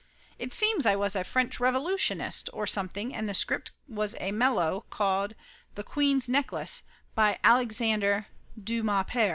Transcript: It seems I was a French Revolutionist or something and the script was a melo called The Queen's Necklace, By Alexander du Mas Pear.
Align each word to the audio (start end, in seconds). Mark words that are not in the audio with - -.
It 0.39 0.51
seems 0.51 0.87
I 0.87 0.95
was 0.95 1.15
a 1.15 1.23
French 1.23 1.59
Revolutionist 1.59 2.49
or 2.53 2.65
something 2.65 3.13
and 3.13 3.29
the 3.29 3.35
script 3.35 3.71
was 3.87 4.15
a 4.19 4.31
melo 4.31 4.83
called 4.89 5.35
The 5.75 5.83
Queen's 5.83 6.27
Necklace, 6.27 6.81
By 7.13 7.37
Alexander 7.43 8.25
du 8.59 8.81
Mas 8.81 9.05
Pear. 9.07 9.29